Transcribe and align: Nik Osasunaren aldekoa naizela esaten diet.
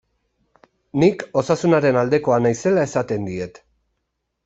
Nik 1.03 1.27
Osasunaren 1.43 2.01
aldekoa 2.01 2.43
naizela 2.49 2.91
esaten 2.91 3.33
diet. 3.33 3.65